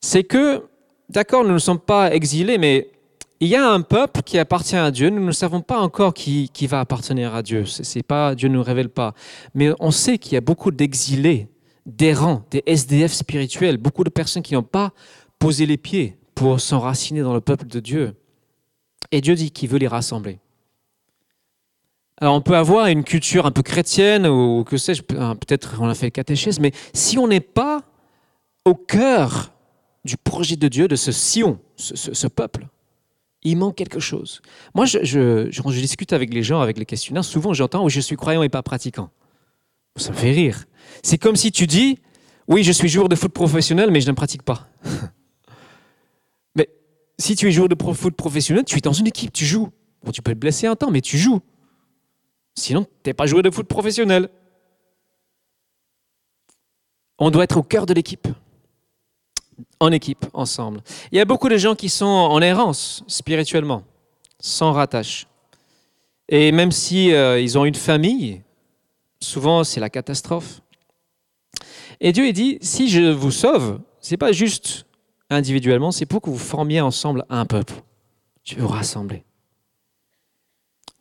[0.00, 0.66] C'est que,
[1.08, 2.91] d'accord, nous ne sommes pas exilés, mais
[3.42, 5.10] il y a un peuple qui appartient à Dieu.
[5.10, 7.66] Nous ne savons pas encore qui, va appartenir à Dieu.
[7.66, 9.14] C'est pas Dieu ne nous révèle pas,
[9.52, 11.48] mais on sait qu'il y a beaucoup d'exilés,
[11.84, 14.92] d'errants, des SDF spirituels, beaucoup de personnes qui n'ont pas
[15.40, 18.14] posé les pieds pour s'enraciner dans le peuple de Dieu.
[19.10, 20.38] Et Dieu dit qu'il veut les rassembler.
[22.18, 25.94] Alors on peut avoir une culture un peu chrétienne ou que sais-je, peut-être on a
[25.94, 27.82] fait le catéchèse, mais si on n'est pas
[28.64, 29.50] au cœur
[30.04, 32.68] du projet de Dieu, de ce Sion, ce, peuple,
[33.42, 34.40] il manque quelque chose.
[34.74, 38.16] Moi, je, je, discute avec les gens, avec les questionnaires, souvent j'entends, oui, je suis
[38.16, 39.10] croyant et pas pratiquant.
[39.96, 40.64] Ça me fait rire.
[41.02, 41.98] C'est comme si tu dis,
[42.48, 44.68] oui, je suis joueur de foot professionnel, mais je ne pratique pas.
[46.54, 46.68] mais
[47.18, 49.68] si tu es joueur de foot professionnel, tu es dans une équipe, tu joues.
[50.02, 51.40] Bon, tu peux te blesser un temps, mais tu joues.
[52.54, 54.28] Sinon, tu n'es pas joueur de foot professionnel.
[57.18, 58.28] On doit être au cœur de l'équipe.
[59.80, 60.80] En équipe, ensemble.
[61.10, 63.82] Il y a beaucoup de gens qui sont en errance spirituellement,
[64.40, 65.26] sans rattache.
[66.28, 68.42] Et même si euh, ils ont une famille,
[69.20, 70.60] souvent c'est la catastrophe.
[72.00, 74.86] Et Dieu dit si je vous sauve, c'est pas juste
[75.30, 77.74] individuellement, c'est pour que vous formiez ensemble un peuple.
[78.44, 79.24] Je vous rassembler.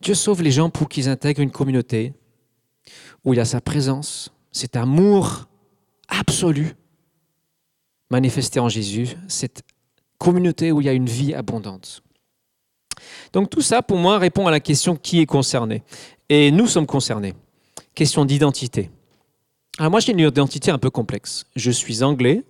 [0.02, 2.13] Dieu sauve les gens pour qu'ils intègrent une communauté
[3.24, 5.47] où il y a sa présence, cet amour
[6.08, 6.76] absolu
[8.12, 9.63] manifesté en Jésus, cette
[10.19, 12.04] communauté où il y a une vie abondante.
[13.34, 15.84] Donc tout ça, pour moi, répond à la question qui est concerné.
[16.30, 17.34] Et nous sommes concernés.
[17.95, 18.91] Question d'identité.
[19.80, 21.45] Alors moi, j'ai une identité un peu complexe.
[21.56, 22.43] Je suis anglais.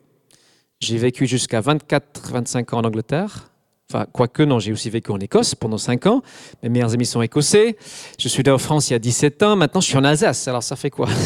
[0.79, 3.51] J'ai vécu jusqu'à 24-25 ans en Angleterre.
[3.89, 6.23] Enfin, quoique, non, j'ai aussi vécu en Écosse pendant 5 ans.
[6.63, 7.77] Mes meilleurs amis sont écossais.
[8.17, 9.55] Je suis là en France il y a 17 ans.
[9.55, 10.47] Maintenant, je suis en Alsace.
[10.47, 11.07] Alors, ça fait quoi?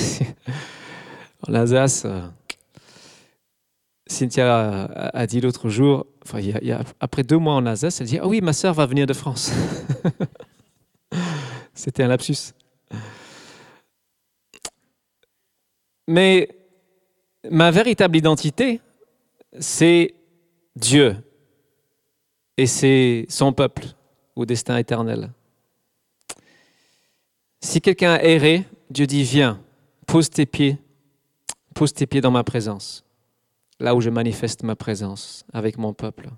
[1.48, 2.22] En Alsace, euh,
[4.08, 6.06] Cynthia a, dit l'autre jour,
[7.00, 9.52] après deux mois en Alsace, elle dit Ah oui, ma sœur va venir de France.
[11.74, 12.54] C'était un lapsus.
[16.08, 16.50] Mais
[17.50, 18.80] ma véritable identité,
[19.60, 20.14] c'est
[20.76, 21.16] Dieu
[22.58, 23.86] et c'est son peuple
[24.36, 25.32] au destin éternel.
[27.62, 28.24] Si quelqu'un a
[28.90, 29.60] Dieu dit Viens,
[30.06, 30.78] pose tes pieds,
[31.74, 33.05] pose tes pieds dans ma présence,
[33.80, 36.30] là où je manifeste ma présence avec mon peuple.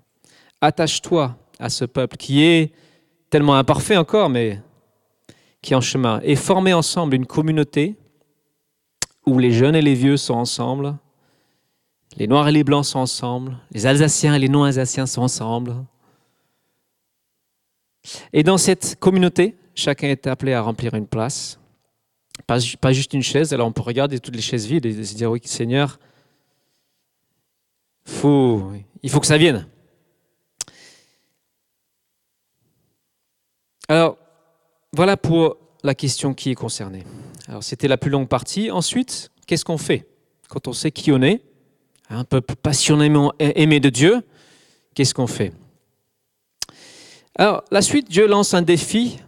[0.60, 2.72] Attache-toi à ce peuple qui est
[3.30, 4.60] tellement imparfait encore, mais
[5.62, 7.96] qui est en chemin, et former ensemble une communauté
[9.26, 10.96] où les jeunes et les vieux sont ensemble,
[12.16, 15.74] les noirs et les blancs sont ensemble, les Alsaciens et les non-Alsaciens sont ensemble,
[18.32, 21.58] et dans cette communauté, chacun est appelé à remplir une place,
[22.46, 23.52] pas juste une chaise.
[23.52, 25.98] Alors on peut regarder toutes les chaises vides et se dire, oui, Seigneur,
[29.02, 29.66] il faut que ça vienne.
[33.88, 34.18] Alors,
[34.92, 37.04] voilà pour la question qui est concernée.
[37.46, 38.70] Alors, c'était la plus longue partie.
[38.70, 40.06] Ensuite, qu'est-ce qu'on fait
[40.48, 41.42] quand on sait qui on est,
[42.10, 44.22] un peuple passionnément aimé de Dieu
[44.94, 45.52] Qu'est-ce qu'on fait?
[47.36, 49.18] Alors, la suite, Dieu lance un défi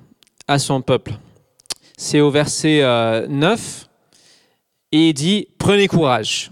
[0.49, 1.13] à son peuple.
[1.97, 3.87] C'est au verset 9, euh,
[4.93, 6.51] et il dit, prenez courage.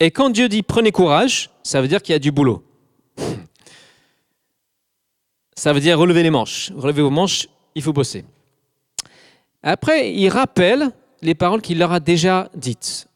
[0.00, 2.62] Et quand Dieu dit prenez courage, ça veut dire qu'il y a du boulot.
[5.58, 6.70] Ça veut dire relever les manches.
[6.76, 8.26] Relevez vos manches, il faut bosser.
[9.62, 10.90] Après, il rappelle
[11.22, 13.08] les paroles qu'il leur a déjà dites.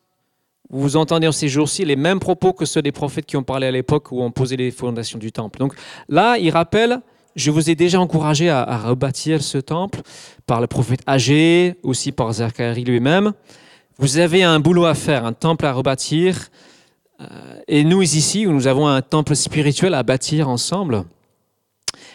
[0.71, 3.67] Vous entendez en ces jours-ci les mêmes propos que ceux des prophètes qui ont parlé
[3.67, 5.59] à l'époque où on posait les fondations du temple.
[5.59, 5.75] Donc
[6.09, 7.03] là, il rappelle
[7.37, 10.01] je vous ai déjà encouragé à, rebâtir ce temple
[10.47, 13.33] par le prophète Agé, aussi par Zacharie lui-même.
[14.01, 16.49] Vous avez un boulot à faire, un temple à rebâtir.
[17.21, 21.05] Euh, et nous ici, nous avons un temple spirituel à bâtir ensemble.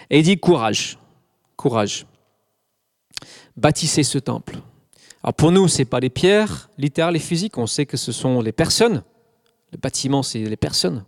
[0.09, 0.97] Et il dit courage,
[1.55, 2.07] courage.
[3.55, 4.57] Bâtissez ce temple.
[5.21, 8.11] Alors pour nous, ce n'est pas les pierres littérales et physiques, on sait que ce
[8.11, 9.03] sont les personnes.
[9.71, 11.05] Le bâtiment, c'est les personnes.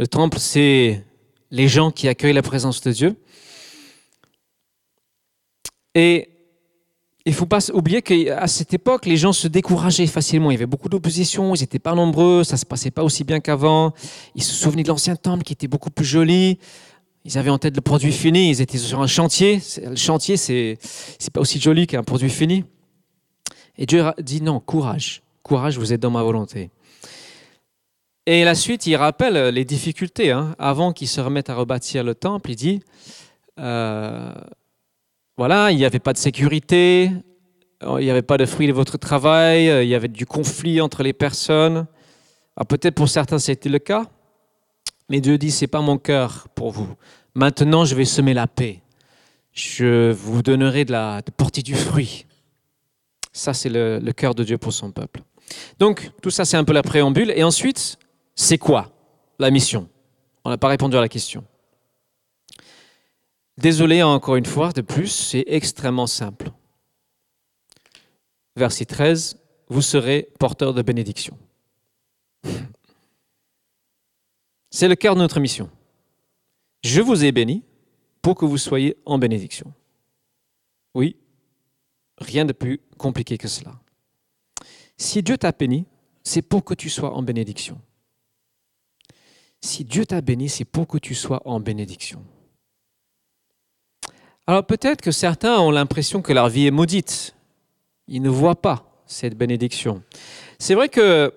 [0.00, 1.04] Le temple, c'est
[1.52, 3.16] les gens qui accueillent la présence de Dieu.
[5.94, 6.30] Et
[7.28, 10.50] il ne faut pas oublier qu'à cette époque, les gens se décourageaient facilement.
[10.50, 13.22] Il y avait beaucoup d'opposition, ils n'étaient pas nombreux, ça ne se passait pas aussi
[13.22, 13.92] bien qu'avant.
[14.34, 16.58] Ils se souvenaient de l'ancien temple qui était beaucoup plus joli.
[17.26, 19.60] Ils avaient en tête le produit fini, ils étaient sur un chantier.
[19.84, 20.78] Le chantier, c'est
[21.20, 22.64] n'est pas aussi joli qu'un produit fini.
[23.76, 26.70] Et Dieu dit non, courage, courage, vous êtes dans ma volonté.
[28.24, 30.30] Et la suite, il rappelle les difficultés.
[30.30, 30.54] Hein.
[30.58, 32.80] Avant qu'il se remette à rebâtir le temple, il dit,
[33.58, 34.32] euh,
[35.38, 37.10] voilà, il n'y avait pas de sécurité,
[37.80, 41.02] il n'y avait pas de fruits de votre travail, il y avait du conflit entre
[41.02, 41.86] les personnes.
[42.68, 44.06] Peut-être pour certains c'était le cas,
[45.08, 46.88] mais Dieu dit, c'est pas mon cœur pour vous.
[47.34, 48.82] Maintenant, je vais semer la paix.
[49.52, 52.26] Je vous donnerai de, la, de porter du fruit.
[53.32, 55.22] Ça, c'est le, le cœur de Dieu pour son peuple.
[55.78, 57.32] Donc, tout ça, c'est un peu la préambule.
[57.34, 57.98] Et ensuite,
[58.34, 58.90] c'est quoi
[59.38, 59.88] la mission?
[60.44, 61.44] On n'a pas répondu à la question.
[63.58, 66.52] Désolé encore une fois, de plus, c'est extrêmement simple.
[68.54, 69.36] verset 13,
[69.68, 71.36] vous serez porteur de bénédiction.
[74.70, 75.68] C'est le cœur de notre mission.
[76.84, 77.64] Je vous ai béni
[78.22, 79.72] pour que vous soyez en bénédiction.
[80.94, 81.16] Oui,
[82.18, 83.72] rien de plus compliqué que cela.
[84.96, 85.84] Si Dieu t'a béni,
[86.22, 87.80] c'est pour que tu sois en bénédiction.
[89.60, 92.24] Si Dieu t'a béni, c'est pour que tu sois en bénédiction.
[94.48, 97.34] Alors peut-être que certains ont l'impression que leur vie est maudite.
[98.06, 100.02] Ils ne voient pas cette bénédiction.
[100.58, 101.34] C'est vrai que,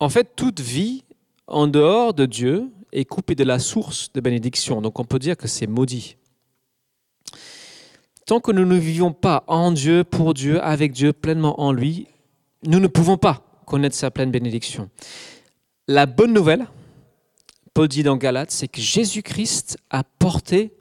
[0.00, 1.04] en fait, toute vie
[1.46, 4.80] en dehors de Dieu est coupée de la source de bénédiction.
[4.80, 6.16] Donc on peut dire que c'est maudit.
[8.24, 12.06] Tant que nous ne vivons pas en Dieu, pour Dieu, avec Dieu, pleinement en lui,
[12.64, 14.88] nous ne pouvons pas connaître sa pleine bénédiction.
[15.86, 16.66] La bonne nouvelle,
[17.74, 20.72] Paul dit dans Galates, c'est que Jésus-Christ a porté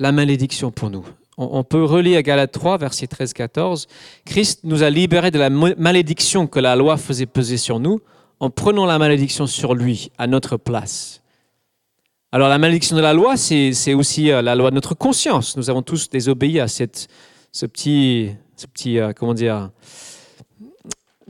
[0.00, 1.06] la malédiction pour nous.
[1.36, 3.86] On peut relire Galates 3, verset 13-14.
[4.26, 8.00] Christ nous a libérés de la malédiction que la loi faisait peser sur nous
[8.40, 11.22] en prenant la malédiction sur lui à notre place.
[12.32, 15.56] Alors la malédiction de la loi, c'est aussi euh, la loi de notre conscience.
[15.56, 17.08] Nous avons tous désobéi à cette,
[17.52, 19.70] ce petit, ce petit euh, comment dire,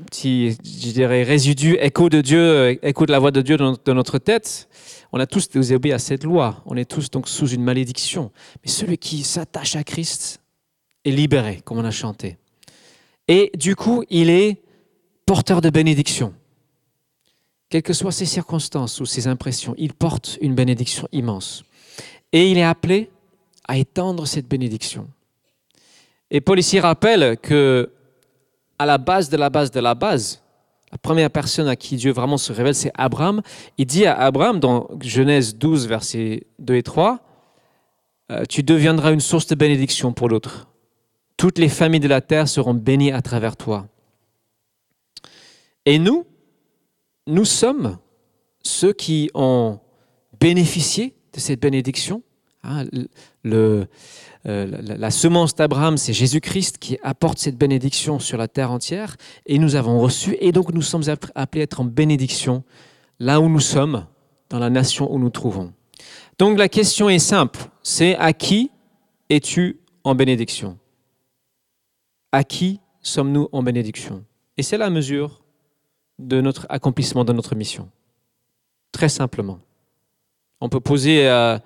[0.07, 3.77] petit, je dirais, résidu, écho de Dieu, euh, écho de la voix de Dieu dans,
[3.87, 4.69] notre tête.
[5.13, 6.63] On a tous désobéi à cette loi.
[6.67, 8.31] On est tous donc sous une malédiction.
[8.65, 10.41] Mais celui qui s'attache à Christ
[11.05, 12.39] est libéré, comme on a chanté.
[13.29, 14.63] Et du coup, il est
[15.27, 16.35] porteur de bénédiction.
[17.69, 21.63] Quelles que soient ses circonstances ou ses impressions, il porte une bénédiction immense.
[22.33, 23.11] Et il est appelé
[23.69, 25.09] à étendre cette bénédiction.
[26.31, 27.91] Et Paul ici rappelle que
[28.79, 30.43] à la base de la base de la base,
[30.93, 33.43] la première personne à qui Dieu vraiment se révèle, c'est Abraham.
[33.79, 37.21] Il dit à Abraham dans Genèse 12, versets 2 et 3,
[38.33, 40.69] euh, Tu deviendras une source de bénédiction pour l'autre.
[41.37, 43.87] Toutes les familles de la terre seront bénies à travers toi.
[45.87, 46.27] Et nous,
[47.27, 47.99] nous sommes
[48.63, 49.79] ceux qui ont
[50.41, 52.23] bénéficié de cette bénédiction.
[52.63, 52.85] Hein,
[54.47, 59.59] euh, la, semence d'Abraham, c'est Jésus-Christ qui apporte cette bénédiction sur la terre entière, et
[59.59, 62.65] nous avons reçu, et donc nous sommes appelés à être en bénédiction
[63.19, 64.07] là où nous sommes,
[64.49, 65.73] dans la nation où nous trouvons.
[66.39, 68.71] Donc la question est simple, c'est à qui
[69.29, 70.79] es-tu en bénédiction?
[72.33, 74.25] À qui sommes-nous en bénédiction?
[74.57, 75.43] Et c'est la mesure
[76.19, 77.91] de notre accomplissement de notre mission.
[78.93, 79.59] Très simplement.
[80.61, 81.59] On peut poser euh,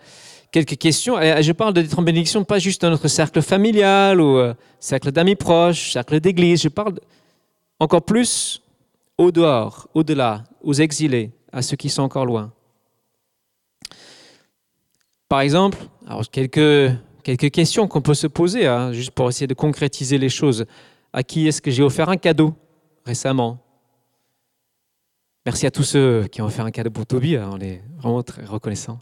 [0.54, 1.16] quelques questions.
[1.16, 5.34] je parle d'être en bénédiction, pas juste dans notre cercle familial ou euh, cercle d'amis
[5.34, 6.62] proches, cercle d'église.
[6.62, 6.94] Je parle
[7.80, 8.62] encore plus
[9.18, 12.52] au dehors, au-delà, aux exilés, à ceux qui sont encore loin.
[15.28, 16.92] Par exemple, alors quelques,
[17.24, 20.66] quelques questions qu'on peut se poser, hein, juste pour essayer de concrétiser les choses.
[21.12, 22.54] À qui est-ce que j'ai offert un cadeau
[23.04, 23.58] récemment?
[25.44, 28.22] Merci à tous ceux qui ont offert un cadeau pour Toby, hein, on est vraiment
[28.22, 29.00] très reconnaissants.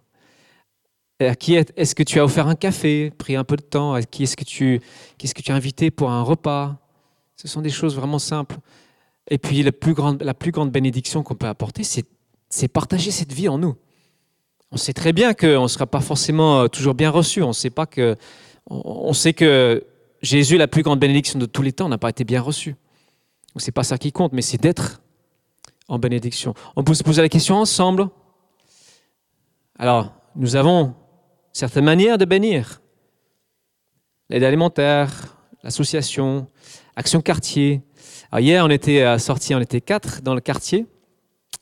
[1.20, 3.94] À qui est-ce que tu as offert un café, pris un peu de temps?
[3.94, 4.80] À qui est-ce que tu,
[5.18, 6.76] qu'est-ce que tu as invité pour un repas?
[7.36, 8.56] Ce sont des choses vraiment simples.
[9.28, 12.06] Et puis la plus grande, la plus grande bénédiction qu'on peut apporter, c'est,
[12.48, 13.76] c'est partager cette vie en nous.
[14.72, 17.42] On sait très bien qu'on ne sera pas forcément euh, toujours bien reçu.
[17.42, 18.16] On sait pas que,
[18.68, 19.84] on sait que
[20.22, 22.76] Jésus, la plus grande bénédiction de tous les temps, n'a pas été bien reçu.
[23.56, 25.02] C'est pas ça qui compte, mais c'est d'être
[25.88, 26.54] en bénédiction.
[26.76, 28.08] On peut se poser la question ensemble.
[29.78, 30.94] Alors, nous avons
[31.52, 32.80] certaines manières de bénir.
[34.28, 36.46] L'aide alimentaire, l'association,
[36.96, 37.82] Action Quartier.
[38.30, 40.86] Alors hier, on était sortis, on était quatre dans le quartier.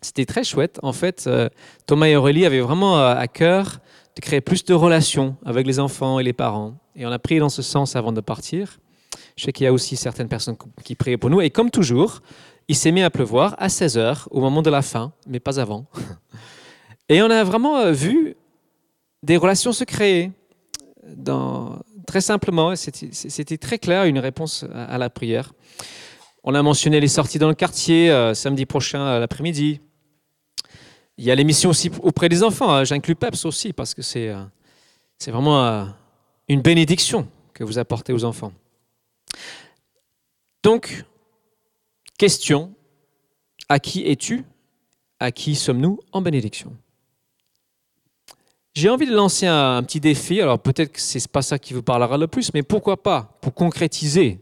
[0.01, 0.79] C'était très chouette.
[0.83, 1.49] En fait, euh,
[1.87, 3.81] Thomas et Aurélie avaient vraiment euh, à cœur
[4.17, 6.75] de créer plus de relations avec les enfants et les parents.
[6.97, 8.79] Et on a pris dans ce sens avant de partir.
[9.37, 11.41] Je sais qu'il y a aussi certaines personnes qui priaient pour nous.
[11.41, 12.23] Et comme toujours,
[12.69, 15.87] il s'est mis à pleuvoir à 16h, au moment de la fin, mais pas avant.
[17.09, 18.37] Et on a vraiment euh, vu
[19.23, 20.33] des relations se créer.
[21.07, 25.53] Dans, très simplement, c'était très clair, une réponse à, la prière.
[26.45, 29.81] On a mentionné les sorties dans le quartier euh, samedi prochain l'après-midi.
[31.19, 32.73] Il y a l'émission aussi auprès des enfants.
[32.73, 32.85] Hein.
[32.85, 34.43] J'inclus PEPS aussi parce que c'est euh,
[35.19, 35.87] c'est vraiment
[36.49, 38.53] une bénédiction que vous apportez aux enfants.
[40.63, 41.05] Donc,
[42.21, 42.75] Question,
[43.71, 44.45] à qui es-tu?
[45.21, 46.77] À qui sommes-nous en bénédiction?
[48.75, 51.75] J'ai envie de lancer un, petit défi, alors peut-être que ce n'est pas ça qui
[51.75, 54.41] vous parlera le plus, mais pourquoi pas, pour concrétiser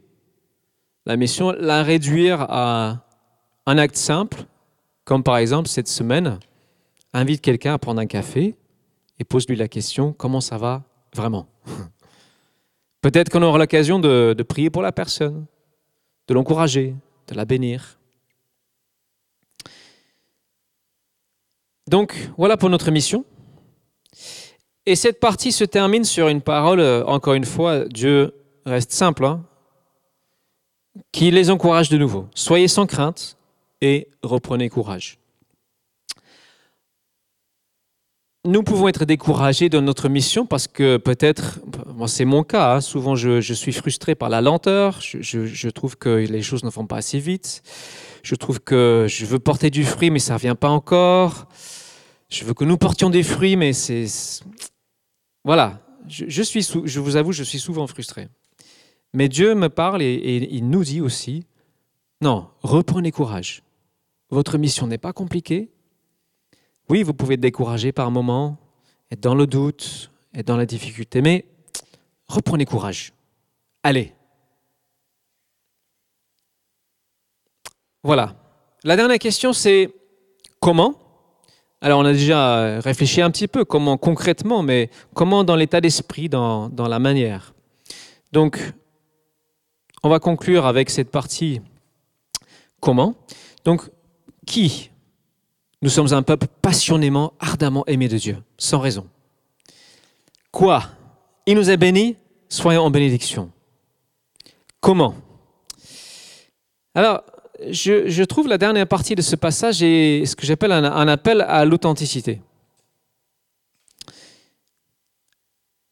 [1.07, 3.05] la mission, la réduire à
[3.67, 4.45] un acte simple,
[5.05, 6.39] comme par exemple cette semaine,
[7.15, 8.55] invite quelqu'un à prendre un café
[9.19, 10.83] et pose-lui la question, comment ça va
[11.15, 11.47] vraiment?
[13.01, 15.47] Peut-être qu'on aura l'occasion de prier pour la personne,
[16.27, 16.95] de l'encourager,
[17.29, 17.99] de la bénir.
[21.89, 23.25] Donc voilà pour notre mission.
[24.89, 28.33] Et cette partie se termine sur une parole, euh, encore une fois, Dieu
[28.65, 29.45] reste simple, hein,
[31.13, 32.27] qui les encourage de nouveau.
[32.35, 33.37] Soyez sans crainte
[33.83, 35.19] et reprenez courage.
[38.47, 41.59] Nous pouvons être découragés dans notre mission parce que peut-être,
[42.07, 46.41] c'est mon cas, hein, souvent je, suis frustré par la lenteur, je, trouve que les
[46.41, 47.63] choses ne vont pas assez vite,
[48.23, 51.47] je trouve que je veux porter du fruit mais ça ne vient pas encore,
[52.31, 54.07] je veux que nous portions des fruits mais c'est...
[55.49, 58.29] Voilà, je, suis, je vous avoue, je suis souvent frustré.
[59.15, 61.47] Mais Dieu me parle et, il nous dit aussi,
[62.21, 63.63] non, reprenez courage.
[64.29, 65.71] Votre mission n'est pas compliquée.
[66.91, 68.59] Oui, vous pouvez être découragé par moments,
[69.11, 71.47] être dans le doute, être dans la difficulté, mais
[72.27, 73.15] reprenez courage.
[73.83, 74.13] Allez.
[78.03, 78.37] Voilà.
[78.85, 79.95] La dernière question, c'est
[80.61, 81.08] comment
[81.81, 86.29] Alors, on a déjà réfléchi un petit peu, comment concrètement, mais comment dans l'état d'esprit,
[86.29, 87.55] dans, dans la manière.
[88.33, 88.75] Donc,
[90.03, 91.61] on va conclure avec cette partie
[92.81, 93.15] comment?
[93.65, 93.89] Donc,
[94.47, 94.91] qui?
[95.83, 99.07] Nous sommes un peuple passionnément, ardemment aimé de Dieu, sans raison.
[100.51, 100.83] Quoi?
[101.47, 102.17] Il nous a bénis,
[102.49, 103.53] soyons en bénédiction.
[104.81, 105.15] Comment?
[106.95, 107.23] Alors,
[107.71, 111.65] je, trouve la dernière partie de ce passage est ce que j'appelle un, appel à
[111.65, 112.41] l'authenticité.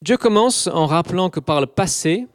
[0.02, 2.26] Dieu commence en rappelant que par le passé,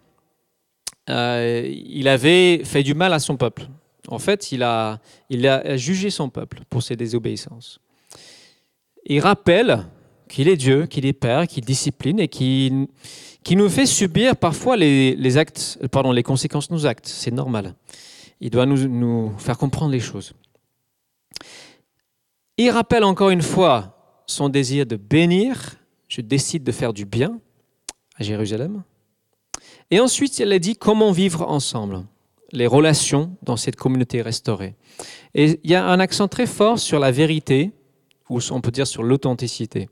[1.09, 3.67] euh, il avait fait du mal à son peuple.
[4.07, 7.79] En fait, il a, il a jugé son peuple pour ses désobéissances.
[9.05, 9.85] Il rappelle
[10.27, 12.87] qu'il est Dieu, qu'il est Père, qu'il discipline et qu'il
[13.51, 17.07] nous fait subir parfois les, actes, pardon, les conséquences de nos actes.
[17.07, 17.75] C'est normal.
[18.41, 20.33] Il doit nous, faire comprendre les choses.
[22.57, 25.75] Il rappelle encore une fois son désir de bénir.
[26.07, 27.39] Je décide de faire du bien
[28.15, 28.83] à Jérusalem.
[29.91, 32.03] Et ensuite, elle a dit comment vivre ensemble,
[32.51, 34.75] les relations dans cette communauté restaurée.
[35.35, 37.71] Et il y a un accent très fort sur la vérité,
[38.29, 39.87] ou on peut dire sur l'authenticité.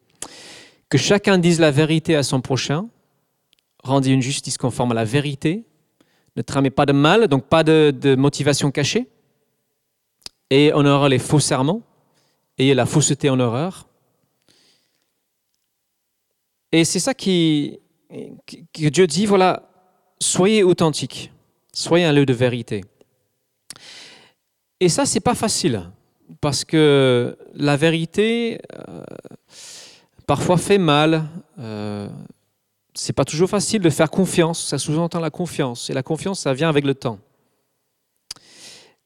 [0.89, 2.87] Que chacun dise la vérité à son prochain,
[3.83, 5.65] rendez une justice conforme à la vérité,
[6.35, 9.07] ne tramez pas de mal, donc pas de, motivation cachée,
[10.49, 11.81] et on aura les faux serments,
[12.57, 13.87] ayez la fausseté en horreur.
[16.71, 19.69] Et c'est ça qui, que Dieu dit, voilà,
[20.19, 21.31] soyez authentique,
[21.73, 22.83] soyez un lieu de vérité.
[24.79, 25.89] Et ça, c'est pas facile,
[26.41, 29.03] parce que la vérité, euh,
[30.25, 31.25] parfois fait mal.
[31.57, 32.07] Euh,
[32.99, 34.61] c'est pas toujours facile de faire confiance.
[34.61, 35.89] Ça sous-entend la confiance.
[35.89, 37.17] Et la confiance, ça vient avec le temps.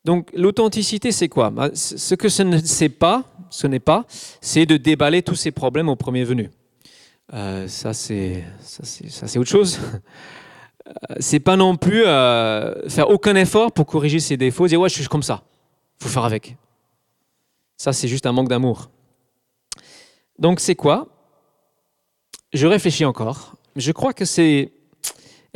[0.03, 1.51] Donc, l'authenticité, c'est quoi?
[1.51, 4.05] Bah, Ce que ce ne sait pas, ce n'est pas,
[4.41, 6.49] c'est de déballer tous ces problèmes au premier venu.
[7.33, 8.43] Euh, ça, c'est
[9.37, 9.79] autre chose.
[11.19, 14.95] c'est pas non plus euh, faire aucun effort pour corriger ses défauts, dire ouais, je
[14.95, 15.43] suis comme ça,
[15.99, 16.57] faut faire avec.
[17.77, 18.89] Ça, c'est juste un manque d'amour.
[20.39, 21.07] Donc, c'est quoi?
[22.53, 23.55] Je réfléchis encore.
[23.75, 24.71] Je crois que c'est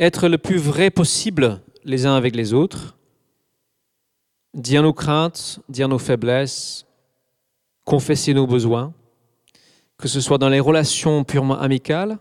[0.00, 2.96] être le plus vrai possible les uns avec les autres,
[4.54, 6.84] dire nos craintes, dire nos faiblesses,
[7.84, 8.92] confesser nos besoins,
[9.96, 12.18] que ce soit dans les relations purement amicales,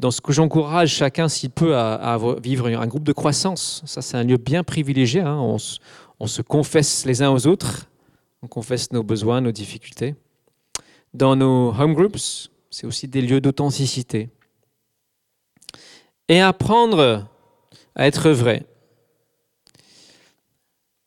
[0.00, 3.82] dans ce que j'encourage chacun, s'il peut, à, vivre un groupe de croissance.
[3.86, 5.20] Ça, c'est un lieu bien privilégié.
[5.20, 5.38] Hein.
[5.38, 5.56] On,
[6.18, 7.88] on, se confesse les uns aux autres,
[8.42, 10.16] on confesse nos besoins, nos difficultés.
[11.14, 14.30] Dans nos home groups, c'est aussi des lieux d'authenticité.
[16.32, 17.28] Et apprendre
[17.94, 18.64] à être vrai.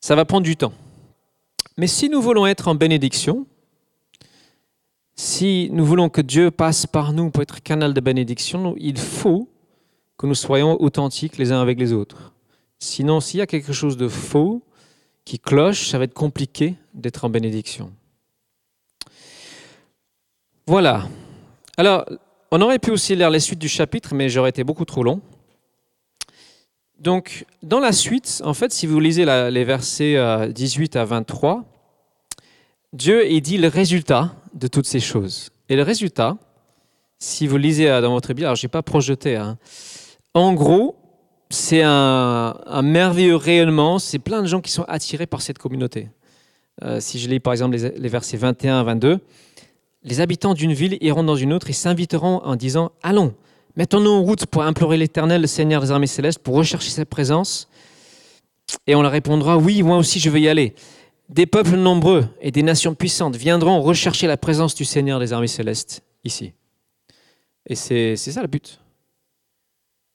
[0.00, 0.72] Ça va prendre du temps.
[1.76, 3.44] Mais si nous voulons être en bénédiction,
[5.16, 9.48] si nous voulons que Dieu passe par nous pour être canal de bénédiction, il faut
[10.16, 12.32] que nous soyons authentiques les uns avec les autres.
[12.78, 14.62] Sinon, s'il y a quelque chose de faux
[15.24, 17.90] qui cloche, ça va être compliqué d'être en bénédiction.
[20.68, 21.08] Voilà.
[21.76, 22.06] Alors,
[22.50, 25.20] on aurait pu aussi lire les suites du chapitre, mais j'aurais été beaucoup trop long.
[26.98, 30.16] Donc, dans la suite, en fait, si vous lisez les versets
[30.48, 31.64] 18 euh, à 23,
[32.92, 35.50] Dieu il dit le résultat de toutes ces choses.
[35.68, 36.38] Et le résultat,
[37.18, 39.58] si vous lisez euh, dans votre Bible, alors je n'ai pas projeté, hein.
[40.32, 40.96] en gros,
[41.50, 46.08] c'est un, merveilleux rayonnement, c'est plein de gens qui sont attirés par cette communauté.
[46.82, 49.20] Euh, si je lis par exemple les, versets 21 à 22,
[50.06, 53.34] les habitants d'une ville iront dans une autre et s'inviteront en disant Allons,
[53.74, 57.68] mettons-nous en route pour implorer l'Éternel, le Seigneur des armées célestes, pour rechercher sa présence.
[58.86, 60.74] Et on leur répondra, oui, moi aussi je veux y aller.
[61.28, 65.48] Des peuples nombreux et des nations puissantes viendront rechercher la présence du Seigneur des armées
[65.48, 66.52] célestes ici.
[67.66, 68.80] Et c'est ça le but.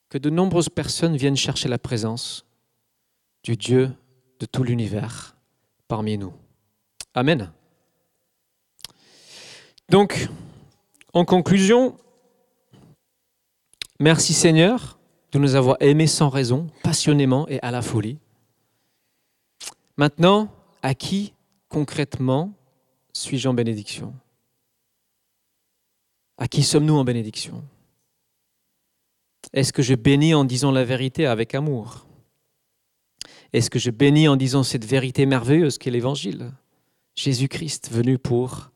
[0.10, 2.46] Que de nombreuses personnes viennent chercher la présence
[3.44, 3.92] du Dieu
[4.39, 5.36] de tout l'univers
[5.89, 6.32] parmi nous.
[7.14, 7.52] Amen.
[9.92, 10.30] Donc,
[11.12, 11.98] en conclusion,
[14.00, 14.98] merci Seigneur
[15.34, 18.18] de nous avoir aimés sans raison, passionnément et à la folie.
[19.98, 20.50] Maintenant,
[20.82, 21.34] à qui
[21.68, 22.54] concrètement
[23.12, 24.14] suis-je en bénédiction?
[26.38, 27.62] À qui sommes-nous en bénédiction?
[29.52, 32.06] Est-ce que je bénis en disant la vérité avec amour?
[33.52, 36.54] Est-ce que je bénis en disant cette vérité merveilleuse qu'est l'Évangile?
[37.16, 38.72] Jésus-Christ venu pour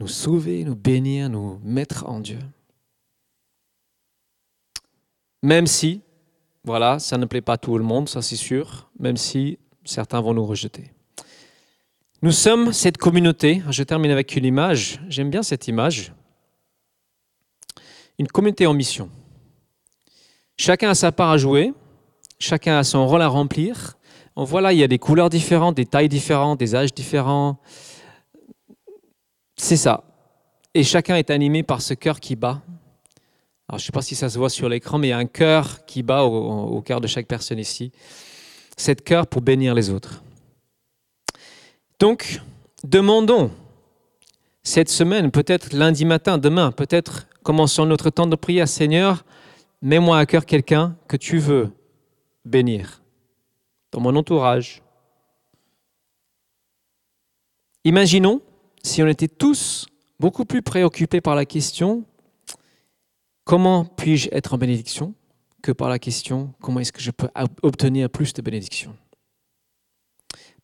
[0.00, 2.38] nous sauver, nous bénir, nous mettre en Dieu.
[5.42, 6.00] Même si,
[6.64, 10.20] voilà, ça ne plaît pas à tout le monde, ça c'est sûr, même si certains
[10.20, 10.90] vont nous rejeter.
[12.22, 16.12] Nous sommes cette communauté, je termine avec une image, j'aime bien cette image,
[18.18, 19.10] une communauté en mission.
[20.58, 21.72] Chacun a sa part à jouer,
[22.38, 23.96] chacun a son rôle à remplir.
[24.36, 27.58] On voit là, il y a des couleurs différentes, des tailles différentes, des âges différents.
[29.60, 30.04] C'est ça.
[30.72, 32.62] Et chacun est animé par ce cœur qui bat.
[33.68, 35.18] Alors, je ne sais pas si ça se voit sur l'écran, mais il y a
[35.18, 37.92] un cœur qui bat au, au cœur de chaque personne ici
[38.78, 40.22] cette cœur pour bénir les autres.
[41.98, 42.40] Donc,
[42.82, 43.50] demandons
[44.62, 49.26] cette semaine, peut-être lundi matin, demain, peut-être commençons notre temps de prière, Seigneur,
[49.82, 51.70] mets-moi à cœur quelqu'un que tu veux
[52.46, 53.02] bénir
[53.92, 54.82] dans mon entourage.
[57.84, 58.40] Imaginons
[58.82, 59.86] si on était tous
[60.18, 62.04] beaucoup plus préoccupés par la question
[63.44, 65.14] comment puis-je être en bénédiction
[65.62, 67.28] que par la question comment est-ce que je peux
[67.62, 68.96] obtenir plus de bénédictions?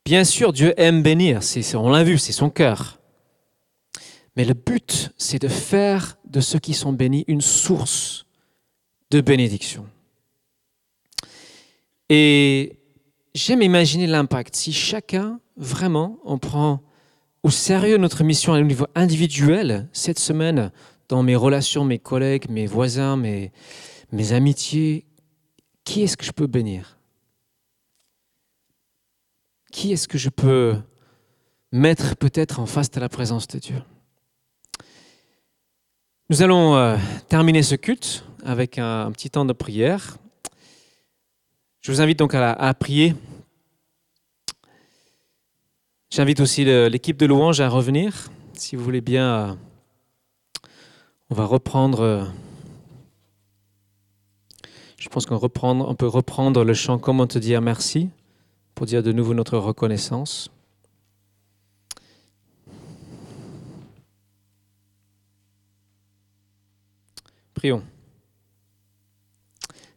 [0.07, 1.41] Bien sûr, Dieu aime bénir,
[1.75, 3.01] on l'a vu, c'est son cœur.
[4.37, 8.27] Mais le but, c'est de faire de ceux qui sont bénis une source
[9.11, 9.85] de bénédiction.
[12.09, 12.79] Et
[13.35, 14.55] j'aime imaginer l'impact.
[14.55, 16.83] Si chacun, vraiment, on prend
[17.47, 20.73] au sérieux notre mission à un niveau individuel, cette semaine,
[21.09, 23.53] dans mes relations, mes collègues, mes voisins, mes,
[24.33, 25.07] amitiés,
[25.85, 26.99] qui est-ce que je peux bénir?
[29.71, 30.75] Qui est-ce que je peux
[31.71, 33.81] mettre peut-être en face de la présence de Dieu?
[36.29, 36.97] Nous allons euh,
[37.29, 40.17] terminer ce culte avec un, petit temps de prière.
[41.81, 43.15] Je vous invite donc à, prier.
[46.11, 48.31] J'invite aussi l'équipe de louange à revenir.
[48.53, 49.55] Si vous voulez bien, euh,
[51.31, 52.25] on va reprendre euh,
[54.97, 58.11] je pense qu'on on peut reprendre le chant Comment te dire merci
[58.75, 60.51] pour dire de nouveau notre reconnaissance.
[67.55, 67.83] Prions.